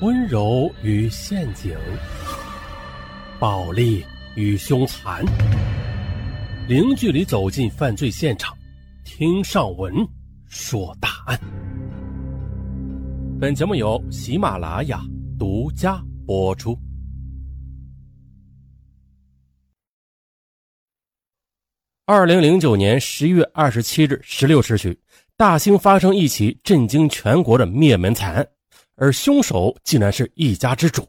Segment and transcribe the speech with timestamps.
[0.00, 1.74] 温柔与陷阱，
[3.38, 5.24] 暴力与凶残，
[6.68, 8.54] 零距离走进犯罪现场，
[9.06, 10.06] 听上文
[10.48, 11.40] 说大案。
[13.40, 15.00] 本节目由喜马拉雅
[15.38, 16.78] 独家播出。
[22.04, 25.00] 二零零九年十一月二十七日十六时许，
[25.38, 28.46] 大兴发生一起震惊全国的灭门惨案，
[28.96, 31.06] 而凶手竟然是一家之主。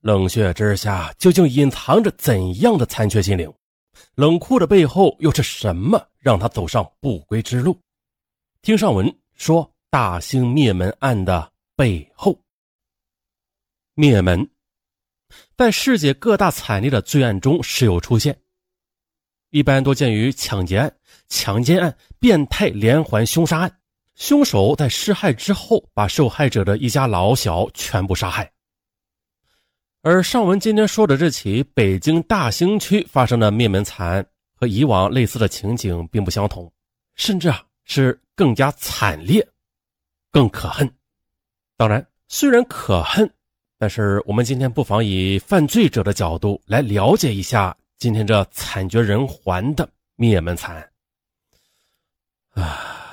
[0.00, 3.50] 冷血之下，究竟隐藏着怎样的残缺心灵？
[4.16, 7.80] 冷酷的背后又是什么让他走上不归之路？
[8.60, 12.38] 听上文说大兴灭门案的背后。
[13.94, 14.50] 灭门，
[15.56, 18.36] 在世界各大惨烈的罪案中时有出现。
[19.50, 20.96] 一般多见于抢劫案、
[21.28, 23.80] 强奸案、变态连环凶杀案，
[24.14, 28.50] 凶手在施害之后，把受害者的一家老小全部杀害。
[30.02, 36.70] 而上文今天说的这起北京大兴区发生的灭门惨案，和以往类似的情景并不相同，
[37.14, 39.46] 甚至啊是更加惨烈、
[40.30, 40.88] 更可恨。
[41.76, 43.28] 当然，虽然可恨，
[43.78, 47.76] 但是我们今天不妨以犯罪者的角度来了解一下。
[47.96, 50.90] 今天这惨绝人寰的灭门惨案
[52.50, 53.03] 啊，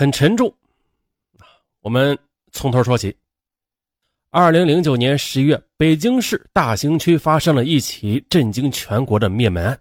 [0.00, 0.50] 很沉重。
[1.82, 2.18] 我们
[2.52, 3.14] 从头说起。
[4.30, 9.78] 二零零九年十一月，北京市大兴区发生了一起震惊全国的灭门案。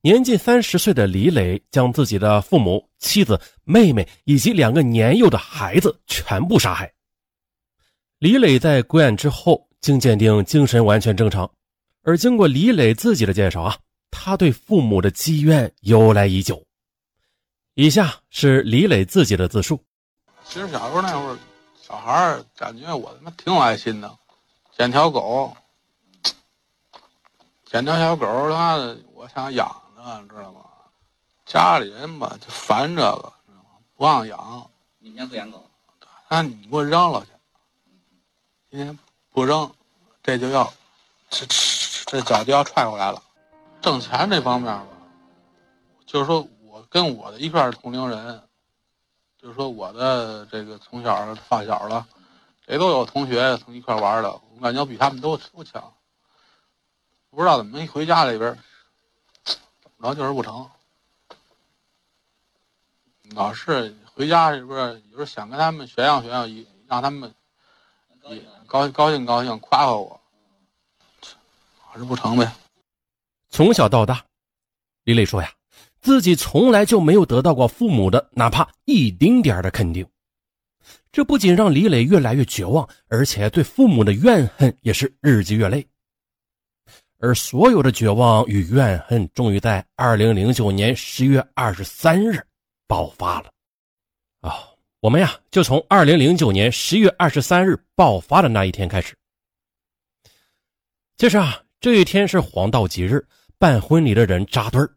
[0.00, 6.92] 年近三十岁的李磊将自己的父母、妻子、妹妹以及两个年幼的孩子全部杀害。
[8.18, 11.48] 李磊在归案之后，经鉴定精神完全正常。
[12.02, 13.78] 而经过李磊自己的介绍啊，
[14.10, 16.60] 他对父母的积怨由来已久。
[17.74, 19.82] 以下是李磊自己的自述：
[20.44, 21.38] 其实小时候那会儿，
[21.82, 24.16] 小孩儿感觉我他妈挺有爱心的，
[24.76, 25.56] 捡条狗，
[27.64, 30.60] 捡条小狗，他妈的我想养着，知道吗？
[31.44, 33.70] 家里人吧就烦这个，知道吗？
[33.96, 34.70] 不让养。
[35.00, 35.68] 你们家不养狗？
[36.28, 37.32] 那你给我扔了去。
[38.70, 38.96] 今天
[39.32, 39.68] 不扔，
[40.22, 40.72] 这就要
[41.28, 42.04] 吃吃。
[42.06, 43.20] 这脚就要踹回来了，
[43.82, 44.86] 挣钱这方面吧，
[46.06, 46.48] 就是说我
[46.94, 48.40] 跟我的一片同龄人，
[49.36, 52.06] 就是说我的这个从小发小了，
[52.64, 55.92] 谁都有同学从一块玩的，我感觉比他们都都强。
[57.30, 58.56] 不知道怎么一回家里边，
[59.42, 60.70] 怎么着就是不成，
[63.30, 64.78] 老是回家里边
[65.10, 66.46] 有时候想跟他们炫耀炫耀，
[66.86, 67.34] 让他们
[68.28, 70.20] 也高高兴高兴夸夸我。
[71.90, 72.52] 还是不成呗。
[73.50, 74.24] 从小到大，
[75.02, 75.52] 李磊说呀，
[76.04, 80.06] 自己从来就没有得到过父母的哪怕一丁点的肯定。
[81.10, 85.84] 这不仅让李磊越来越绝望，而且对父母的怨恨也是日积月累。
[87.18, 92.38] 而所有的绝望与怨恨，终于在二零零九年十月二十三日
[92.86, 93.50] 爆发了。
[94.42, 94.68] 啊，
[95.00, 99.16] 我们呀，就从二零零九年十月二十三日爆发的那一天开始。
[101.16, 101.62] 其实啊。
[101.80, 103.22] 这一天是黄道吉日，
[103.58, 104.90] 办婚礼的人扎堆儿。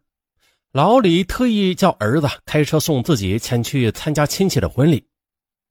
[0.78, 5.04] 老李特意叫儿子开车送自己前去参加亲戚的婚礼。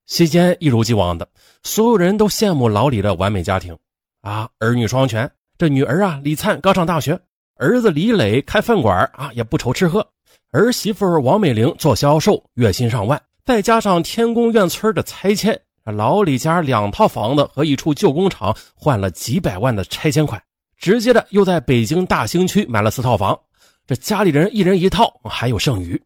[0.06, 1.26] 席间一如既往的，
[1.64, 3.74] 所有人都羡慕老李的完美家庭
[4.22, 5.32] 啊，儿女双全。
[5.58, 7.18] 这女儿啊，李灿刚上大学，
[7.56, 10.06] 儿子李磊开饭馆啊，也不愁吃喝。
[10.52, 20.44] 儿媳妇王美玲做销售，月薪上万，再加上天宫院村的拆迁，老李家两套房子和一处旧工厂换了几百万的拆迁款。
[20.78, 23.40] 直接的又在北京大兴区买了四套房，
[23.88, 26.00] 这家里人一人一套，还有剩余。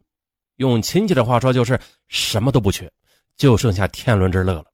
[0.56, 2.88] 用亲戚的话说，就是什么都不缺，
[3.36, 4.66] 就剩下天伦之乐了。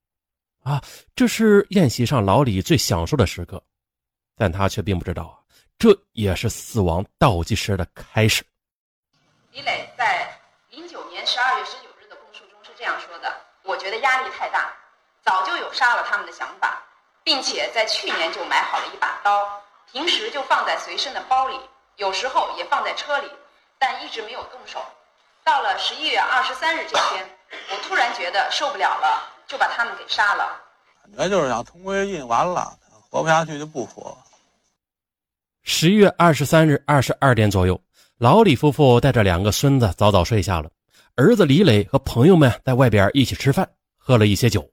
[0.62, 0.82] 啊，
[1.16, 3.62] 这是宴席上老李最享受的时刻，
[4.36, 5.40] 但他却并不知道啊，
[5.78, 8.44] 这也是死亡倒计时的开始。
[9.52, 10.30] 李磊在
[10.68, 14.70] 零九年十二月十九日的供述中是这样说的：“我觉得压力太大，
[15.24, 16.84] 早就有杀了他们的想法，
[17.24, 19.48] 并且在去年就买好了一把刀。”
[19.90, 21.58] 平时就放在随身的包里，
[21.98, 23.28] 有时候也放在车里，
[23.76, 24.80] 但一直没有动手。
[25.44, 27.28] 到了十一月二十三日这天，
[27.72, 30.62] 我突然觉得受不了了，就把他们给杀了。
[31.02, 32.72] 感觉就是想同归于尽，完了
[33.10, 34.16] 活不下去就不活。
[35.64, 37.80] 十一月二十三日二十二点左右，
[38.18, 40.70] 老李夫妇带着两个孙子早早睡下了，
[41.16, 44.70] 儿子李磊和朋友们在外边一起吃饭，喝了一些酒。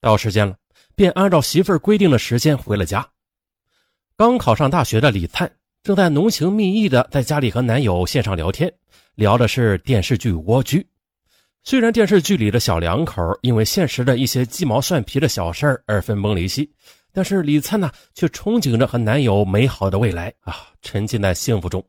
[0.00, 0.54] 到时间了，
[0.94, 3.04] 便按照媳妇儿规定的时间回了家。
[4.16, 5.50] 刚考上大学的李灿
[5.84, 8.72] 正在浓情蜜意的在家里和男友线上聊天，
[9.16, 10.80] 聊的是电视剧《蜗居》。
[11.62, 16.72] 虽然电视剧里的小两口因为现实的一些鸡毛蒜皮的小事儿而分崩离析，
[17.12, 21.86] 但是李灿呢，却憧憬着和男友美好的未来啊，沉浸在幸福中。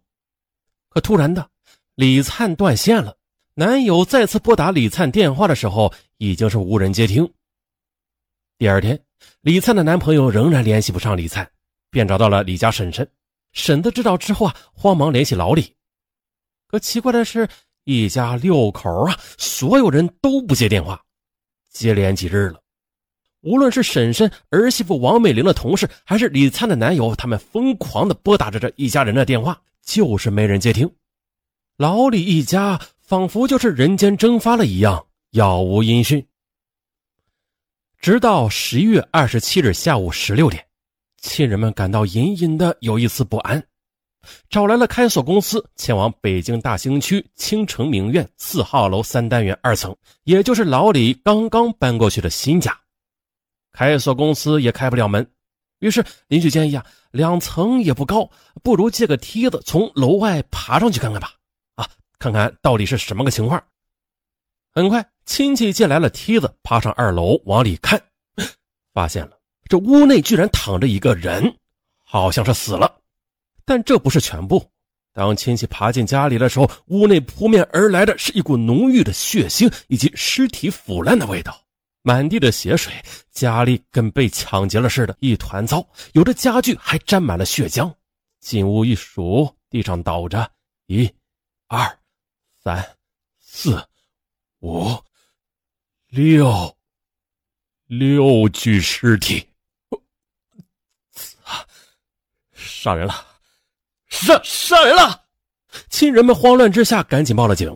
[0.90, 1.50] 可突然的，
[1.96, 3.16] 李灿断线了。
[3.54, 7.26] 男友再次拨打李灿电话的时候，已经是无人接听。
[8.58, 9.00] 第二天，
[9.40, 11.50] 李灿的男朋友仍然联系不上李灿，
[11.90, 13.08] 便找到了李家婶婶。
[13.56, 15.74] 婶子知道之后啊，慌忙联系老李。
[16.68, 17.50] 可奇怪的是，
[17.86, 21.02] 一家六口啊，所有人都不接电话。
[21.72, 22.62] 接连几日了，
[23.42, 30.88] 无论是婶婶、儿媳妇王美玲的同事，还是李灿的男友，他们疯狂的拨打着这一家人的电话，就是没人接听。
[31.78, 32.80] 老李一家。
[33.08, 36.28] 仿佛就是人间蒸发了一样，杳无音讯。
[38.00, 40.65] 直到十一月二十七日下午十六点，
[41.26, 43.62] 亲人们感到隐隐的有一丝不安，
[44.48, 49.94] 找来了开锁公司，前往北京大兴区青城名苑四号楼三单元二层，
[50.24, 52.80] 也就是老李刚刚搬过去的新家。
[53.72, 55.28] 开锁公司也开不了门，
[55.80, 58.30] 于是邻居建议啊，两层也不高，
[58.62, 61.32] 不如借个梯子从楼外爬上去看看吧。
[61.74, 61.90] 啊
[62.20, 63.62] 看看到底是什么个情况。
[64.72, 68.00] 很快，亲戚借来了梯子，爬上二楼往里看，
[68.94, 71.58] 发现了这屋内居然躺着一个人，
[72.04, 73.02] 好像是死了。
[73.66, 74.64] 但这不是全部。
[75.14, 81.60] 当亲戚爬进家里的时候，屋内扑面而来的是一股浓郁的血腥以及尸体腐烂的味道，
[82.02, 82.94] 满地的血水，
[83.32, 85.88] 家里跟被抢劫了似的，一团糟。
[86.14, 87.94] 有的家具还沾满了血浆。
[88.40, 90.50] 进屋一数，地上倒着
[90.88, 91.10] 一、
[91.68, 91.98] 二。
[92.64, 92.84] 三、
[93.40, 93.88] 四、
[94.62, 94.88] 五、
[96.08, 96.76] 六，
[97.86, 99.48] 六具尸体，
[102.86, 103.16] 杀人了！
[104.10, 105.24] 杀杀人了！
[105.90, 107.76] 亲人们慌乱之下赶紧报了警。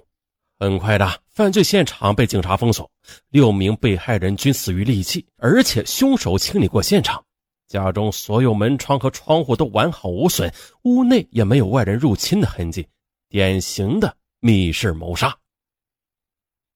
[0.59, 2.87] 很快的，犯罪现场被警察封锁，
[3.29, 7.25] 六名被害人均死于利器，而且凶手清理过现场，
[7.67, 10.53] 家中所有门窗和窗户都完好无损，
[10.83, 12.87] 屋内也没有外人入侵的痕迹，
[13.29, 14.15] 典型的。
[14.41, 15.35] 密室谋杀。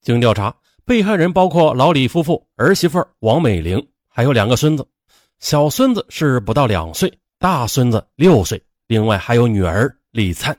[0.02, 0.54] 经调查，
[0.86, 4.86] 被害人包括老李夫妇、儿媳妇王美玲，还有两个孙子，
[5.38, 10.58] 小孙子是不到两岁，大孙子六岁，另外还有女儿李灿。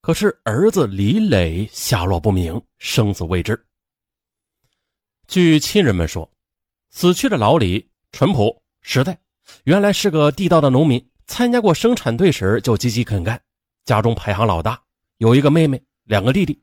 [0.00, 3.64] 可是儿子李磊下落不明，生死未知。
[5.28, 6.28] 据亲人们说，
[6.90, 9.16] 死去的老李淳朴实在，
[9.62, 13.40] 原来是个地道的农民，参加过生产队时就积极肯干，
[13.84, 14.82] 家中排行老大，
[15.18, 15.80] 有一个妹妹。
[16.02, 16.60] 两个弟弟，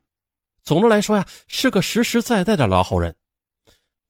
[0.62, 3.16] 总的来说呀，是个实实在在的老好人。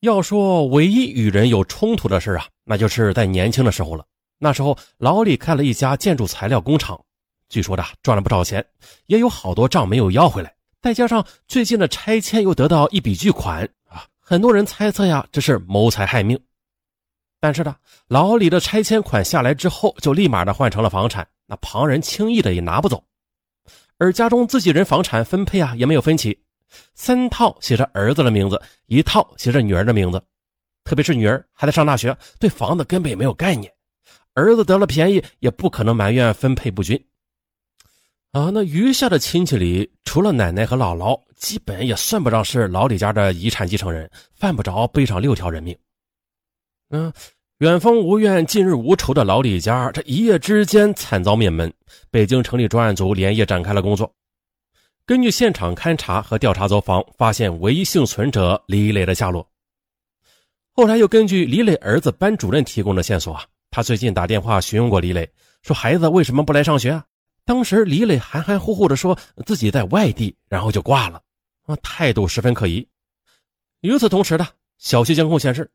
[0.00, 4.04] 要说唯一与人有冲突的事啊，那就是在年轻的时候了。
[4.38, 7.00] 那时候老李开了一家建筑材料工厂，
[7.48, 8.64] 据说的赚了不少钱，
[9.06, 10.54] 也有好多账没有要回来。
[10.82, 16.38] 再加上最近的拆迁又得到一笔巨款啊，很多人猜测呀，这是谋财害命。
[17.40, 17.74] 但是呢，
[18.08, 23.02] 老李的拆迁款下来之后，就立马的换成了房产，那旁人轻易的也拿不走。
[23.98, 26.38] 而家中自己人房产分配啊也没有分歧，
[26.94, 30.22] 三套写着儿子的名字，一套写着女儿的名字。
[30.84, 33.72] 特别是女儿还在上大学，对房子根本也没有概念。
[34.36, 36.96] 儿子得了便宜，也不可能埋怨分配不均。
[38.30, 45.76] 啊，那余下的亲戚里，除了奶奶和姥姥，基本也算不上是老李家的遗产继承人，犯不着背上六条人命。
[46.90, 47.12] 嗯。
[47.60, 51.72] 远方无怨，近日无仇的老李家，这一夜之间惨遭灭门。
[52.10, 54.14] 北京城里专案组连夜展开了工作。
[55.06, 59.48] 根据现场勘查和调查走访，发现唯一幸存者李磊的下落。
[60.72, 63.42] 后来又根据李磊儿子班主任提供的线索啊，
[63.76, 65.30] 他最近打电话询问过李磊，
[65.60, 67.04] 说孩子为什么不来上学啊？
[67.44, 71.20] 当时李磊含含糊糊的说自己在外地，然后就挂了，
[71.66, 72.88] 啊，态度十分可疑。
[73.82, 75.70] 与此同时呢，小区监控显示。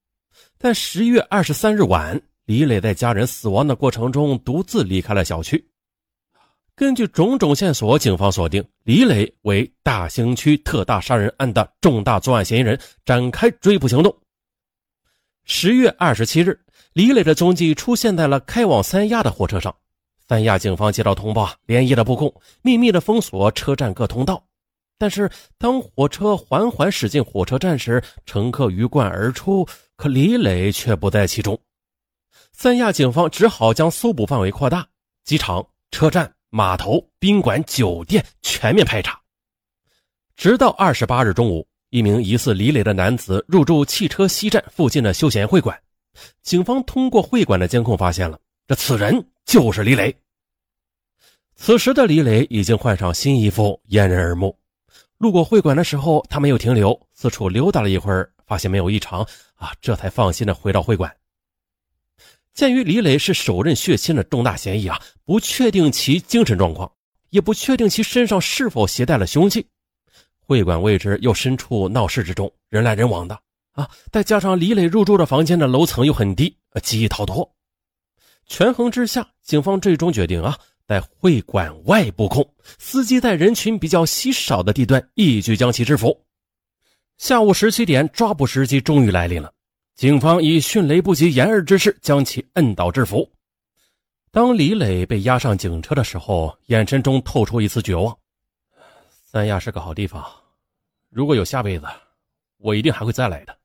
[0.58, 5.64] 在十一月二十三日晚，李磊在家人死亡的过程中独自离开了小区。
[6.76, 14.18] 根据种种线索，警方锁定李磊为大兴区特大杀人案的重大作案嫌疑人，展开追捕行动。
[15.44, 16.60] 十月二十七日，
[16.94, 19.74] 李磊的踪迹出现在了开往三亚的火车上。
[20.28, 24.44] 三亚警方接到通报，连夜的布控，秘密的封锁车站各通道。
[24.98, 29.66] 但是，当火车缓缓驶进火车站时，乘客鱼贯而出。
[29.96, 31.58] 可李磊却不在其中，
[32.52, 34.86] 三亚警方只好将搜捕范围扩大，
[35.24, 39.20] 机场、车站、码头、宾馆、酒店全面排查。
[40.36, 45.80] 直到二十八日中午，一名疑似李磊的男子入住汽车西站附近的休闲会馆，
[46.42, 50.16] 警方通过会馆的监控发现了，这此人就是李磊。
[51.56, 54.58] 此时的李磊已经换上新衣服，掩人耳目，
[55.18, 59.22] 路过会馆的时候，他没有停留，四处溜达了一会儿，发现没有异常
[59.56, 61.16] 啊，这才放心的回到会馆。
[62.54, 66.92] 鉴于李磊是手刃血亲的重大嫌疑啊，不确定其精神状况，
[67.30, 69.66] 也不确定其身上是否携带了凶器。
[70.40, 73.40] 会馆位置又身处闹市之中，人来人往的
[73.74, 77.50] 啊，再加上李磊入住的房间的楼层又很低，极易逃脱。
[78.48, 80.58] 权衡之下，警方最终决定啊。
[80.88, 82.46] 在会馆外布控，
[82.78, 86.26] 司机在人群比较稀少的地段一举将其制服。
[87.18, 89.54] 下午十七点，抓捕时机终于来临了。
[89.96, 93.32] 警方以迅雷不及掩耳之势将其摁倒制服。
[94.32, 98.18] 当李磊被押上警车的时候，眼神中透出一丝绝望。
[99.24, 100.26] 三亚是个好地方，
[101.10, 101.86] 如果有下辈子，
[102.58, 103.58] 我一定还会再来的。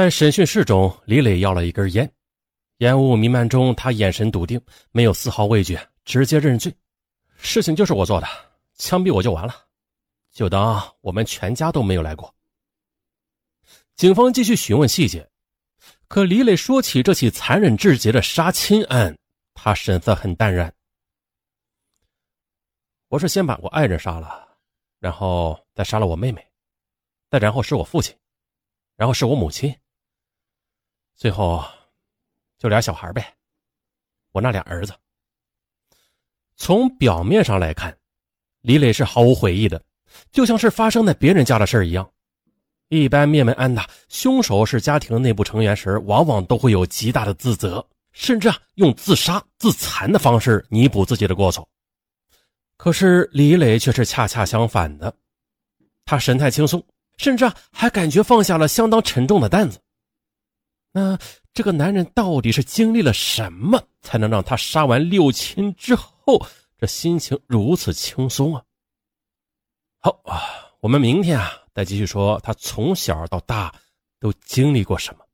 [0.00, 2.10] 在审讯室中，李磊要了一根烟。
[2.78, 4.58] 烟雾弥漫中，他眼神笃定，
[4.92, 6.74] 没有丝毫畏惧，直接认罪。
[7.36, 8.26] 事情就是我做的，
[8.76, 9.54] 枪毙我就完了，
[10.32, 12.34] 就当我们全家都没有来过。
[13.94, 15.30] 警方继续询问细节，
[16.08, 19.14] 可李磊说起这起残忍至极的杀亲案，
[19.52, 20.74] 他神色很淡然。
[23.08, 24.48] 我是先把我爱人杀了，
[24.98, 26.42] 然后再杀了我妹妹，
[27.28, 28.16] 再然后是我父亲，
[28.96, 29.76] 然后是我母亲，
[31.20, 31.62] 最后。
[32.58, 33.34] 就俩小孩呗，
[34.32, 34.94] 我那俩儿子。
[36.56, 37.96] 从表面上来看，
[38.60, 39.82] 李磊是毫无悔意的，
[40.30, 42.06] 就像是发生在别人家的事一样。
[42.88, 51.66] 一般灭门案的凶手是家庭内部成员时，往往都会有极大的自责，甚至啊用自杀、自残的方式弥补自己的过错。
[52.76, 55.16] 可是李磊却是恰恰相反的，
[56.04, 56.84] 他神态轻松，
[57.16, 59.80] 甚至啊还感觉放下了相当沉重的担子。
[60.92, 61.18] 那。
[61.52, 66.40] 这个男人到底是经历了什么，才能让他杀完六亲之后，
[66.78, 68.62] 这心情如此轻松啊？
[69.98, 70.40] 好啊，
[70.78, 73.74] 我们明天啊再继续说他从小到大
[74.20, 75.26] 都经历过什么。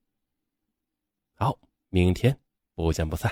[1.35, 1.57] 好，
[1.91, 2.37] 明天
[2.75, 3.31] 不见不散。